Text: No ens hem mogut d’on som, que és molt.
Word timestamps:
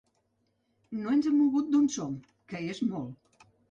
No 1.03 1.13
ens 1.17 1.29
hem 1.33 1.37
mogut 1.43 1.71
d’on 1.77 1.87
som, 2.01 2.19
que 2.53 2.67
és 2.75 2.85
molt. 2.93 3.51